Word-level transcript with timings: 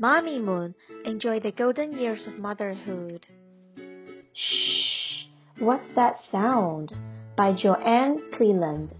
Mommy 0.00 0.38
Moon, 0.38 0.74
enjoy 1.04 1.40
the 1.40 1.52
golden 1.52 1.92
years 1.92 2.26
of 2.26 2.38
motherhood. 2.38 3.26
Shh! 4.32 5.26
What's 5.58 5.84
that 5.94 6.14
sound? 6.32 6.94
By 7.36 7.52
Joann 7.52 8.18
Cleland. 8.34 8.94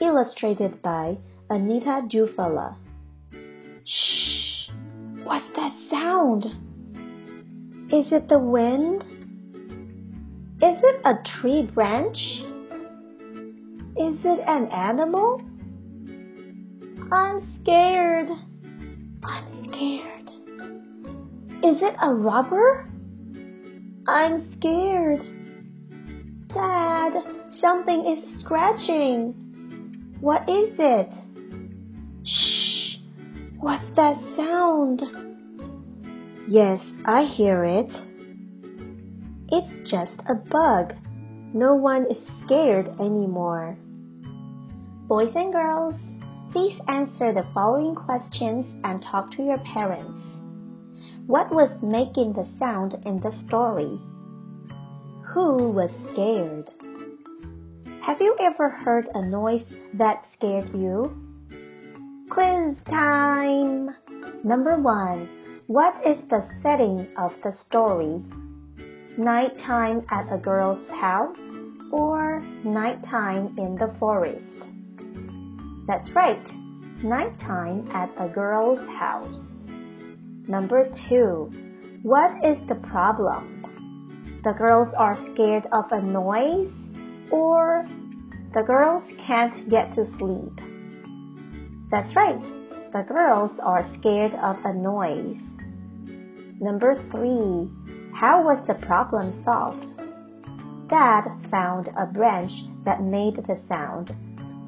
Illustrated 0.00 0.80
by 0.80 1.18
Anita 1.50 2.00
Dufala. 2.10 2.76
Shh! 3.84 4.70
What's 5.22 5.54
that 5.54 5.74
sound? 5.90 6.46
Is 7.92 8.10
it 8.10 8.30
the 8.30 8.38
wind? 8.38 9.02
Is 10.62 10.78
it 10.82 11.02
a 11.04 11.16
tree 11.42 11.68
branch? 11.74 12.16
Is 13.98 14.24
it 14.24 14.40
an 14.48 14.68
animal? 14.68 15.42
I'm 17.12 17.58
scared. 17.60 18.28
I'm 19.22 19.64
scared. 19.64 20.17
Is 21.68 21.82
it 21.82 21.96
a 22.00 22.14
robber? 22.14 22.88
I'm 24.08 24.56
scared. 24.56 25.20
Dad, 26.48 27.12
something 27.60 28.06
is 28.06 28.40
scratching. 28.40 29.34
What 30.22 30.48
is 30.48 30.72
it? 30.78 31.12
Shh! 32.24 32.96
What's 33.60 33.84
that 33.96 34.16
sound? 34.34 35.02
Yes, 36.48 36.80
I 37.04 37.24
hear 37.24 37.66
it. 37.66 37.92
It's 39.48 39.90
just 39.90 40.22
a 40.26 40.36
bug. 40.36 40.94
No 41.52 41.74
one 41.74 42.06
is 42.10 42.16
scared 42.46 42.88
anymore. 42.98 43.76
Boys 45.06 45.34
and 45.34 45.52
girls, 45.52 45.94
please 46.50 46.80
answer 46.88 47.34
the 47.34 47.46
following 47.52 47.94
questions 47.94 48.64
and 48.84 49.02
talk 49.02 49.30
to 49.32 49.42
your 49.42 49.58
parents. 49.58 50.18
What 51.26 51.50
was 51.52 51.70
making 51.82 52.32
the 52.32 52.48
sound 52.58 52.96
in 53.04 53.20
the 53.20 53.32
story? 53.46 54.00
Who 55.34 55.70
was 55.72 55.90
scared? 56.12 56.70
Have 58.02 58.20
you 58.20 58.34
ever 58.40 58.70
heard 58.70 59.08
a 59.14 59.22
noise 59.22 59.64
that 59.94 60.24
scared 60.32 60.70
you? 60.74 61.12
Quiz 62.30 62.76
time! 62.88 63.90
Number 64.44 64.80
one. 64.80 65.28
What 65.66 65.94
is 66.06 66.16
the 66.30 66.48
setting 66.62 67.06
of 67.18 67.32
the 67.44 67.52
story? 67.66 68.22
Nighttime 69.18 70.06
at 70.08 70.32
a 70.32 70.38
girl's 70.38 70.88
house 70.88 71.38
or 71.92 72.40
nighttime 72.64 73.54
in 73.58 73.74
the 73.74 73.94
forest? 73.98 74.70
That's 75.86 76.10
right. 76.14 76.46
Nighttime 77.02 77.90
at 77.92 78.08
a 78.18 78.28
girl's 78.28 78.80
house. 78.98 79.57
Number 80.48 80.88
two. 81.10 81.52
What 82.02 82.42
is 82.42 82.56
the 82.68 82.76
problem? 82.76 84.40
The 84.42 84.54
girls 84.56 84.88
are 84.96 85.18
scared 85.34 85.66
of 85.72 85.84
a 85.90 86.00
noise 86.00 86.72
or 87.30 87.84
the 88.54 88.62
girls 88.62 89.02
can't 89.26 89.68
get 89.68 89.92
to 89.94 90.06
sleep? 90.16 90.56
That's 91.90 92.16
right. 92.16 92.40
The 92.94 93.04
girls 93.06 93.50
are 93.62 93.86
scared 93.98 94.32
of 94.42 94.56
a 94.64 94.72
noise. 94.72 95.36
Number 96.60 96.94
three. 97.10 97.68
How 98.14 98.42
was 98.42 98.64
the 98.66 98.86
problem 98.86 99.44
solved? 99.44 99.84
Dad 100.88 101.24
found 101.50 101.88
a 101.88 102.06
branch 102.06 102.52
that 102.86 103.02
made 103.02 103.36
the 103.36 103.60
sound. 103.68 104.16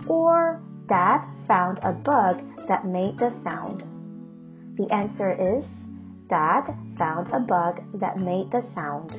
Or 0.06 0.60
Dad 0.88 1.24
found 1.48 1.78
a 1.82 1.92
bug 1.92 2.42
that 2.68 2.84
made 2.84 3.16
the 3.18 3.32
sound. 3.42 3.82
The 4.80 4.90
answer 4.94 5.32
is 5.32 5.66
Dad 6.30 6.74
found 6.96 7.28
a 7.34 7.38
bug 7.38 7.82
that 8.00 8.16
made 8.18 8.50
the 8.50 8.64
sound. 8.74 9.12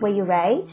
Were 0.00 0.14
you 0.14 0.22
right? 0.22 0.70